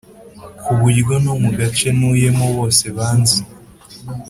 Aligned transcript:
ku 0.61 0.71
buryo 0.79 1.15
no 1.25 1.33
mu 1.41 1.49
gace 1.57 1.87
ntuyemo 1.97 2.45
bose 2.57 2.85
banzi 2.97 3.39